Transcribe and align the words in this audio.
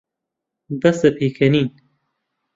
بەسە 0.81 1.09
پێکەنین. 1.17 1.67